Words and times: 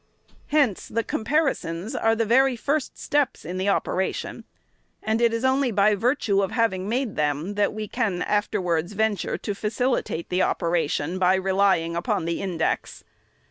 Hence 0.47 0.87
the 0.87 1.03
compari 1.03 1.55
sons 1.55 1.93
are 1.95 2.15
the 2.15 2.25
very 2.25 2.55
first 2.55 2.97
steps 2.97 3.45
in 3.45 3.59
the 3.59 3.69
operation, 3.69 4.45
and 5.03 5.21
it 5.21 5.31
is 5.31 5.45
only 5.45 5.69
by 5.71 5.93
virtue 5.93 6.41
of 6.41 6.49
having 6.49 6.89
made 6.89 7.15
them 7.15 7.53
that 7.53 7.71
we 7.71 7.87
can 7.87 8.23
after 8.23 8.59
wards 8.59 8.93
venture 8.93 9.37
to 9.37 9.53
facilitate 9.53 10.29
the 10.29 10.41
operation 10.41 11.19
by 11.19 11.35
relying 11.35 11.95
upon 11.95 12.25
the 12.25 12.41
index. 12.41 13.03